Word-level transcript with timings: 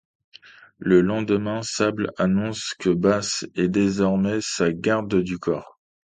Le 0.79 1.01
lendemain, 1.01 1.61
Sable 1.61 2.09
annonce 2.17 2.73
que 2.79 2.89
Bass 2.89 3.45
est 3.53 3.67
désormais 3.67 4.39
sa 4.41 4.73
garde 4.73 5.21
du 5.21 5.37
corps. 5.37 5.77